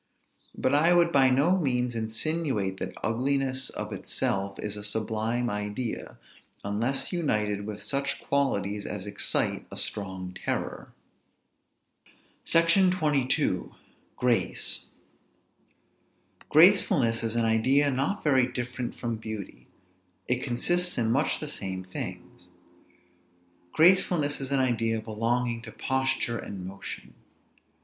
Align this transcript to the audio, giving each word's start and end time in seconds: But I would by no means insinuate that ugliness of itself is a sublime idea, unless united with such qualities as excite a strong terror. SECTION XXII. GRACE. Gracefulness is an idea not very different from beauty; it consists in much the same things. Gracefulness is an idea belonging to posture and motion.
But 0.57 0.73
I 0.73 0.95
would 0.95 1.11
by 1.11 1.29
no 1.29 1.59
means 1.59 1.93
insinuate 1.93 2.77
that 2.79 2.95
ugliness 3.03 3.69
of 3.69 3.93
itself 3.93 4.57
is 4.57 4.75
a 4.75 4.83
sublime 4.83 5.47
idea, 5.47 6.17
unless 6.63 7.13
united 7.13 7.67
with 7.67 7.83
such 7.83 8.19
qualities 8.19 8.87
as 8.87 9.05
excite 9.05 9.67
a 9.69 9.77
strong 9.77 10.35
terror. 10.43 10.91
SECTION 12.45 12.91
XXII. 12.91 13.65
GRACE. 14.17 14.87
Gracefulness 16.49 17.21
is 17.21 17.35
an 17.35 17.45
idea 17.45 17.91
not 17.91 18.23
very 18.23 18.47
different 18.47 18.95
from 18.95 19.17
beauty; 19.17 19.67
it 20.27 20.41
consists 20.41 20.97
in 20.97 21.11
much 21.11 21.39
the 21.39 21.47
same 21.47 21.83
things. 21.83 22.47
Gracefulness 23.71 24.41
is 24.41 24.51
an 24.51 24.61
idea 24.61 24.99
belonging 24.99 25.61
to 25.61 25.71
posture 25.71 26.39
and 26.39 26.65
motion. 26.65 27.13